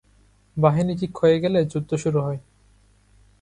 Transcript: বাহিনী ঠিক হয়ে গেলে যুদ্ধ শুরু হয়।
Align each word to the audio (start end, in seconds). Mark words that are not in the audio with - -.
বাহিনী 0.57 0.93
ঠিক 0.95 1.11
হয়ে 1.17 1.37
গেলে 1.39 1.59
যুদ্ধ 1.65 1.91
শুরু 1.95 2.19
হয়। 2.21 2.39